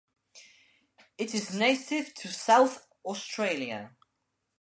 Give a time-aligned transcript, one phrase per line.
[1.19, 3.95] It is native to South Australia.